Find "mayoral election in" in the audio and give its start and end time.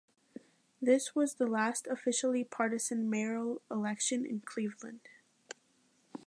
3.07-4.39